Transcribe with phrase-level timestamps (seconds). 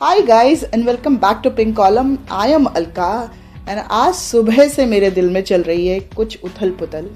[0.00, 3.10] Hi guys and welcome back to pink column I am Alka
[3.68, 7.08] and आज सुबह से मेरे दिल में चल रही है कुछ उथल पुथल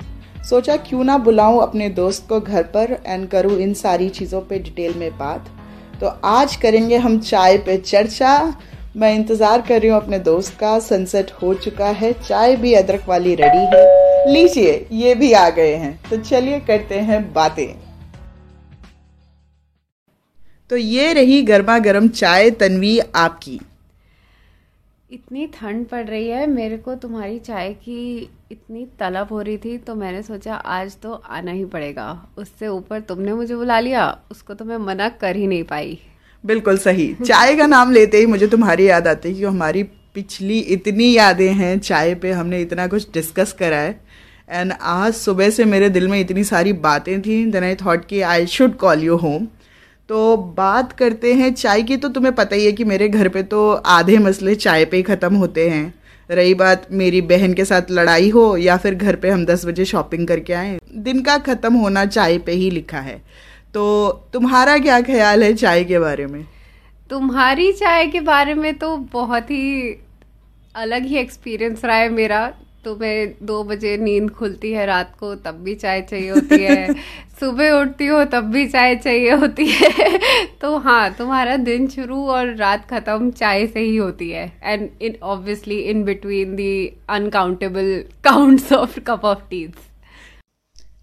[0.49, 4.59] सोचा क्यों ना बुलाऊं अपने दोस्त को घर पर एंड करूँ इन सारी चीज़ों पे
[4.59, 5.49] डिटेल में बात।
[6.01, 8.54] तो आज करेंगे हम चाय पे चर्चा।
[8.97, 13.08] मैं इंतज़ार कर रही हूँ अपने दोस्त का। सनसेट हो चुका है। चाय भी अदरक
[13.08, 17.88] वाली रेडी है। लीजिए, ये भी आ गए हैं। तो चलिए करते हैं बातें।
[20.70, 23.60] तो ये रही गर्मा गर्म चाय तनवी आपकी।
[25.10, 29.76] इतनी ठंड पड़ रही है मेरे को तुम्हारी चाय की इतनी तलब हो रही थी
[29.78, 34.54] तो मैंने सोचा आज तो आना ही पड़ेगा। उससे ऊपर तुमने मुझे बुला लिया उसको
[34.54, 35.98] तो मैं मना कर ही नहीं पाई।
[36.45, 39.82] बिल्कुल सही। चाय का नाम लेते ही मुझे तुम्हारी याद आती है कि हमारी
[40.14, 44.00] पिछली इतनी यादें हैं चाय पे हमने इतना कुछ डिस्कस करा है।
[44.50, 48.20] एंड आज सुबह से मेरे दिल में इतनी सारी बातें थी देन आई थॉट कि
[48.23, 49.46] I should call you home
[50.08, 53.42] तो बात करते हैं चाय की तो तुम्हें पता ही है कि मेरे घर पे
[53.44, 55.95] तो आधे मसले चाय पे ही ख़त्म होते हैं।
[56.30, 59.84] रही बात मेरी बहन के साथ लड़ाई हो या फिर घर पे हम दस बजे
[59.84, 63.16] शॉपिंग करके आए, दिन का ख़त्म होना चाय पे ही लिखा है।
[63.74, 66.45] तो तुम्हारा क्या ख्याल है चाय के बारे में?
[67.11, 69.93] तुम्हारी चाय के बारे में तो बहुत ही
[70.75, 72.41] अलग ही एक्सपीरियंस रहा है मेरा।
[72.84, 76.95] तुम्हें दो बजे नींद खुलती है रात को तब भी चाय चाहिए होती है
[77.41, 80.19] सुबह उठती हो तब भी चाय चाहिए होती है।
[80.61, 85.17] तो हाँ तुम्हारा दिन शुरू और रात खत्म चाय से ही होती है। And in
[85.23, 86.71] obviously in between the
[87.09, 89.88] uncountable counts of cup of teeth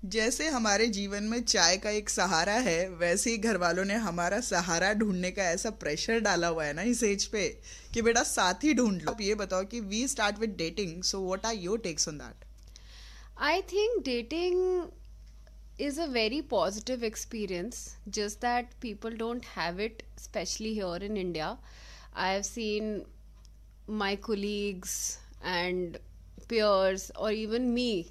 [0.06, 4.39] जैसे हमारे जीवन में चाय का एक सहारा है, वैसे ही घर वालों ने हमारा
[4.39, 7.47] सहारा ढूँढने का ऐसा प्रेशर डाला हुआ है ना इस एज पे
[7.94, 11.20] कि बेटा साथ ही ढूंढ लो। आप ये बताओ कि we start with dating so
[11.20, 12.45] what are your takes on that
[13.39, 14.84] I think dating
[15.81, 21.58] is a very positive experience just that people don't have it specially here in India
[22.16, 23.02] I have seen
[23.90, 25.97] my colleagues and
[26.50, 28.06] peers और even me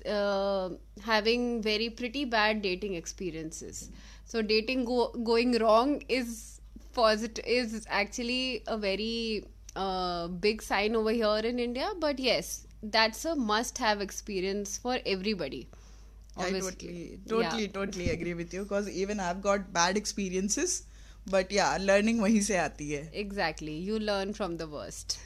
[0.00, 0.70] uh,
[1.02, 3.90] having very pretty bad dating experiences.
[4.24, 6.60] So dating go- going wrong is
[6.92, 9.44] positive is actually a very
[9.76, 11.92] uh, big sign over here in India.
[11.98, 15.68] But yes, that's a must-have experience for everybody.
[16.36, 16.58] Obviously.
[16.58, 17.72] I totally, totally, yeah.
[17.72, 20.84] totally agree with you because even I've got bad experiences.
[21.26, 23.10] But yeah, learning वही से आती है.
[23.14, 25.18] Exactly, you learn from the worst.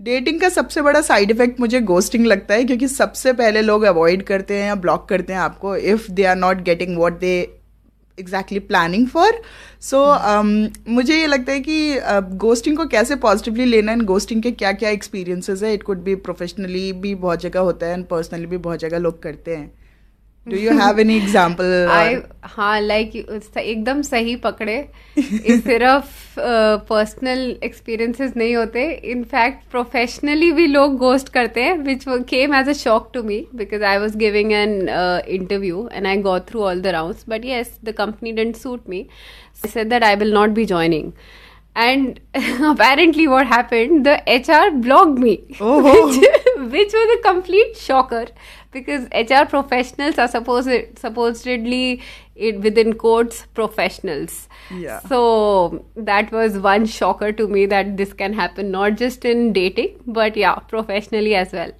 [0.00, 4.22] Dating का सबसे बड़ा side effect मुझे ghosting लगता है क्योंकि सबसे पहले लोग अवॉइड
[4.22, 7.58] करते हैं या ब्लॉक करते हैं आपको if they are not getting what they
[8.18, 9.42] exactly planning for
[9.80, 10.04] so
[10.90, 12.00] मुझे ये लगता है कि
[12.36, 16.02] गोस्टिंग uh, को कैसे पॉजिटिवली लेना एंड गोस्टिंग के क्या क्या एक्सपीरियंसेस है इट कुड
[16.02, 19.72] भी प्रोफेशनली भी बहुत जगह होता है एंड पर्सनली भी बहुत जगह लोग करते हैं।
[20.50, 24.76] Do you have any example I हाँ लाइक एकदम सही पकड़े
[25.18, 26.40] सिर्फ़
[26.88, 32.68] पर्सनल uh, एक्सपीरियंसेस नहीं होते इनफैक्ट प्रोफेशनली भी लोग गोस्ट करते हैं which came as
[32.68, 36.80] a shock to me because I was giving an interview and I go through all
[36.80, 39.06] the round but yes the company didn't suit me
[39.66, 41.14] said that I will not be joining.
[41.76, 44.04] And apparently, what happened?
[44.04, 45.82] The HR blocked me, oh.
[46.08, 48.26] which, which was a complete shocker
[48.78, 50.70] because H R professionals are suppose
[51.02, 51.90] supposedly
[52.36, 54.30] it with in courts professionals
[55.08, 55.20] so
[55.98, 60.36] that was one shocker to me that this can happen not just in dating but
[60.38, 61.72] या professionally as well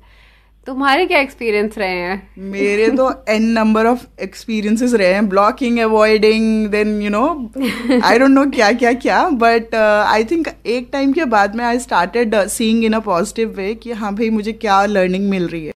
[0.66, 2.16] तुम्हारे क्या experience रहे हैं?
[2.52, 5.28] मेरे तो N number of experiences रहे हैं.
[5.28, 7.24] Blocking avoiding then you know
[8.04, 9.22] I don't know क्या क्या क्या.
[9.34, 13.74] बट आई थिंक एक टाइम के बाद में I started seeing in a positive way
[13.74, 15.72] कि हाँ भाई मुझे क्या लर्निंग मिल रही है।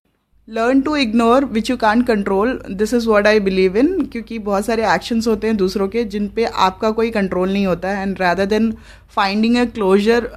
[0.47, 4.65] Learn to ignore which you can control this is what I believe in क्योंकि बहुत
[4.65, 8.17] सारे एक्शंस होते हैं दूसरों के जिन पे आपका कोई कंट्रोल नहीं होता है and
[8.21, 8.71] rather than
[9.15, 10.27] finding a closure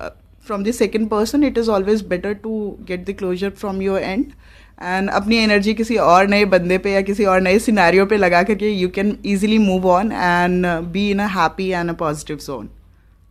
[0.46, 4.24] from the second person it is always better to get the closure from your end
[4.82, 8.42] and अपनी एनर्जी किसी और नए बंदे पे या किसी और नए सिनारियों पे लगा
[8.42, 12.68] करके you can easily move on and be in a happy and a positive zone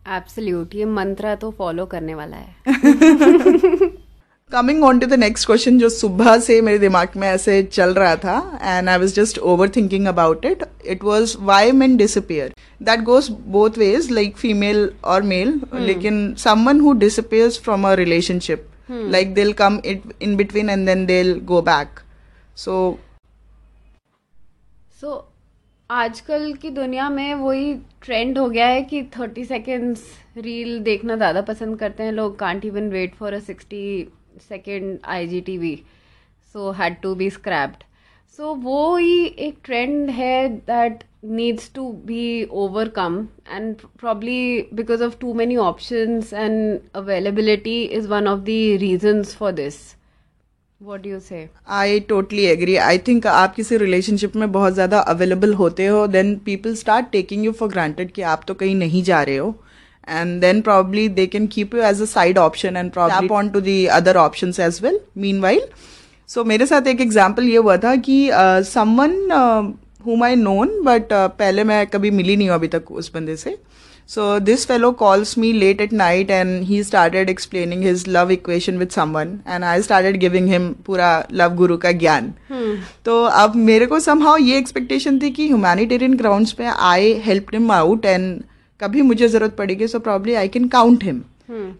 [0.08, 3.96] absolute ये मंत्र तो फॉलो करने वाला है।
[4.52, 8.16] Coming on to the next question जो सुबह से मेरे दिमाग में ऐसे चल रहा
[8.16, 12.52] था and I was just over thinking about it it was why men disappear
[12.82, 18.68] that goes both ways like female और मेल लेकिन someone who disappears from a relationship
[18.90, 21.98] like they'll come it in between and then they'll go back
[22.56, 22.76] सो
[25.00, 25.16] सो
[25.90, 30.04] आजकल की दुनिया में वही trend हो गया है कि थर्टी सेकेंड्स
[30.38, 33.82] रील देखना ज़्यादा पसंद करते हैं लोग can't even wait for a sixty
[34.48, 35.82] second I G T V
[36.54, 37.84] so had to be scrapped
[38.38, 45.18] so वो ही एक ट्रेंड है that needs to be overcome and probably because of
[45.20, 49.96] too many option and availability is one of the reasons for this
[50.82, 55.54] what you say I totally agree I think आप किसी relationship में बहुत ज़्यादा available
[55.54, 59.22] होते हो then people start taking you for granted कि आप तो कहीं नहीं जा
[59.22, 59.62] रहे हो।
[60.06, 63.52] And then probably they can keep you as a side option and probably tap on
[63.52, 65.66] to the other options as well meanwhile.
[66.28, 68.18] So so, मेरे साथ एक एग्ज़ाम्पल ये हुआ था कि
[68.68, 69.12] समवन
[70.06, 73.56] हुम आई नोन बट पहले मैं कभी मिली नहीं हूँ अभी तक उस बंदे से।
[74.08, 78.78] So this fellow calls me late at night and he started explaining his love equation
[78.78, 82.76] with someone and I started giving him पूरा लव गुरु का ज्ञान। Hmm.
[83.04, 87.70] तो अब मेरे को समहाउ ये एक्सपेक्टेशन थी कि ह्यूमैनिटेरियन ग्राउंड्स पे I help him
[87.72, 88.42] out and
[88.80, 91.22] कभी मुझे ज़रूरत पड़ेगी so probably I can count him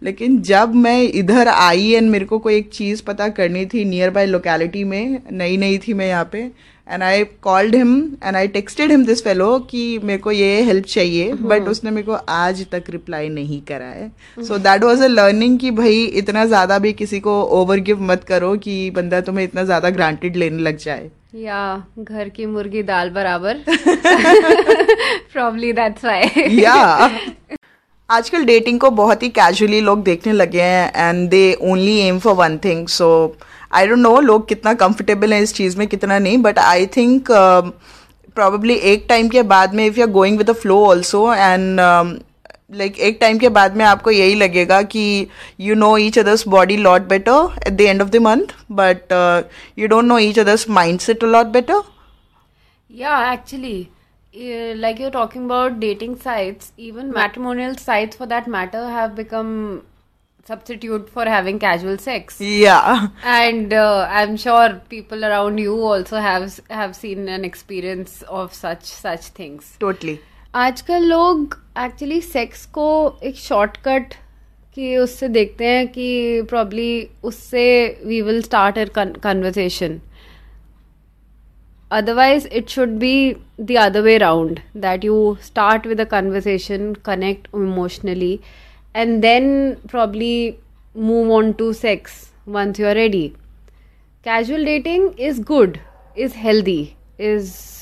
[0.02, 4.10] लेकिन जब मैं इधर आई एंड मेरे को कोई एक चीज़ पता करनी थी नियर
[4.10, 6.50] बाय लोकेलिटी में नई नई थी मैं यहाँ पे
[6.88, 10.84] and I called him and I texted him this fellow कि मेरे को ये हेल्प
[10.84, 11.68] चाहिए बट hmm.
[11.68, 14.10] उसने मेरे को आज तक रिप्लाई नहीं करा है.
[14.38, 18.24] So that was a learning कि भाई इतना ज़्यादा भी किसी को ओवर गिव मत
[18.24, 21.10] करो कि बंदा तुम्हें इतना ज़्यादा ग्रांटेड लेने लग जाए.
[21.34, 23.56] या घर की मुर्गी दाल बराबर।
[25.32, 26.74] प्रॉब्ली दैट्स व्हाई या
[28.10, 32.34] आजकल डेटिंग को बहुत ही कैजुअली लोग देखने लगे हैं and they only aim for
[32.34, 33.08] one thing so
[33.74, 37.30] I don't know लोग कितना कंफर्टेबल हैं इस चीज़ में कितना नहीं बट आई थिंक
[37.30, 41.80] प्रॉबेबली एक टाइम के बाद में if you are going with the flow also and
[42.70, 45.26] like एक टाइम के बाद में आपको यही लगेगा कि
[45.60, 49.12] you know each others body lot better at the end of the month but
[49.78, 51.82] you don't know each others mind set lot better
[52.90, 53.86] या actually
[54.80, 59.52] like you talking about dating sites even matrimonial sites for that matter have become
[60.48, 62.36] substitute for having casual sex.
[62.40, 63.08] Yeah.
[63.24, 68.84] And uh, i'm sure people around you also have have seen an experience of such
[68.84, 69.76] such things.
[69.80, 70.20] Totally.
[70.56, 72.84] आजकल लोग actually sex को
[73.24, 74.14] एक shortcut
[74.76, 77.64] कि उससे देखते हैं कि probably उससे
[78.04, 78.88] we will start air
[79.22, 80.00] conversation
[81.90, 87.54] otherwise it should be the other way round that you start with a conversation connect
[87.54, 88.34] emotionally
[88.94, 90.54] and then probably
[90.96, 93.26] move on to sex once you are ready
[94.26, 95.78] casual dating is good
[96.18, 96.82] is healthy
[97.20, 97.75] is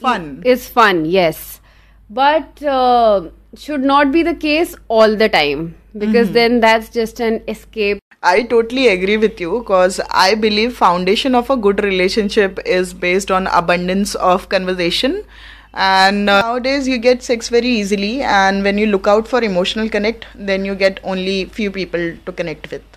[0.00, 0.42] fun.
[0.44, 1.60] Is fun yes.
[2.08, 6.34] But uh, should not be the case all the time because mm-hmm.
[6.34, 7.98] then that's just an escape.
[8.22, 13.30] I totally agree with you because I believe foundation of a good relationship is based
[13.30, 15.24] on abundance of conversation.
[15.74, 19.90] And uh, nowadays you get sex very easily and when you look out for emotional
[19.90, 22.95] connect then you get only few people to connect with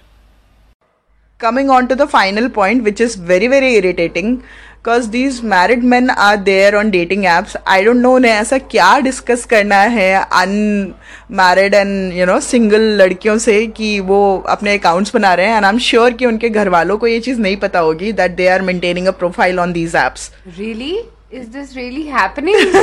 [1.39, 4.39] coming on to the final point, which is very very irritating
[4.79, 8.99] because these married man are there on dating apps I don't know उन्हें ऐसा क्या
[8.99, 15.33] discuss करना है unmarried and you know single लड़कियों से कि वो अपने अकाउंट्स बना
[15.33, 17.79] रहे हैं एंड आई एम श्योर कि उनके घर वालों को ये चीज़ नहीं पता
[17.79, 20.97] होगी that they are maintaining a profile on these apps really
[21.31, 22.75] is this really happening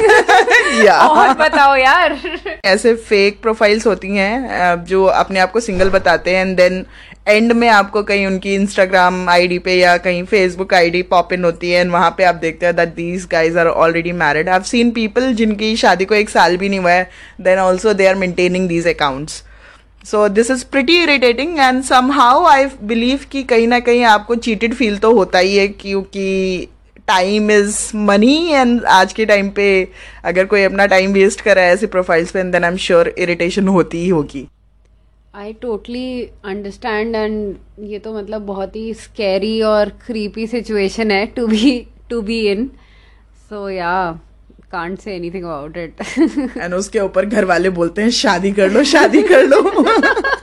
[0.90, 2.19] और बताओ यार।
[2.64, 6.84] ऐसे फेक प्रोफाइल्स होती हैं जो अपने आप को सिंगल बताते हैं एंड देन
[7.28, 11.70] एंड में आपको कहीं उनकी इंस्टाग्राम आईडी पे या कहीं फेसबुक आईडी पॉप इन होती
[11.70, 14.62] है एंड वहाँ पे आप देखते हैं that these guys are already married I have
[14.64, 17.10] seen people जिनकी शादी को एक साल भी नहीं हुआ है
[17.40, 19.43] then also they are maintaining these accounts
[20.05, 24.74] so this is pretty irritating and somehow I believe कि कहीं ना कहीं आपको चीटेड
[24.74, 26.69] फील तो होता ही है क्योंकि
[27.06, 29.89] टाइम इज़ मनी एंड आज के टाइम पे
[30.25, 33.15] अगर कोई अपना टाइम वेस्ट कर रहा है ऐसे प्रोफाइल्स पे then I am sure
[33.19, 34.46] irritation होती ही होगी।
[35.34, 41.46] आई टोटली अंडरस्टैंड एंड ये तो मतलब बहुत ही स्कैरी और क्रीपी सिचुएशन है to
[41.46, 42.70] be to be in
[43.48, 44.20] so yeah
[44.72, 46.03] can't say anything about it
[46.58, 49.84] and उसके ऊपर घर वाले बोलते हैं शादी कर लो शादी कर लो.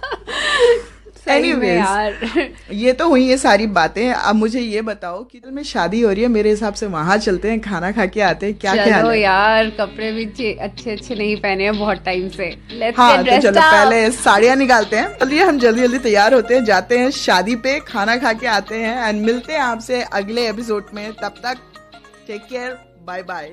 [2.73, 6.21] ये तो हुई ये सारी बातें। अब मुझे ये बताओ कि में शादी हो रही
[6.21, 9.69] है मेरे हिसाब से वहाँ चलते हैं खाना खा के आते हैं क्या क्या यार
[9.69, 12.45] कपड़े भी अच्छे अच्छे नहीं पहने हैं बहुत टाइम से।
[12.97, 16.97] हाँ तो चलो पहले साड़ियाँ निकालते हैं। चलिए हम जल्दी जल्दी तैयार होते हैं जाते
[16.97, 21.11] हैं शादी पे खाना खा के आते हैं एंड मिलते हैं आपसे अगले एपिसोड में।
[21.13, 21.57] तब तक
[22.27, 22.77] टेक केयर
[23.07, 23.51] बाय बाय